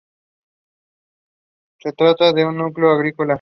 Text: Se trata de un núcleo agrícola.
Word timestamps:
Se 1.77 1.93
trata 1.93 2.33
de 2.33 2.43
un 2.43 2.57
núcleo 2.57 2.89
agrícola. 2.89 3.29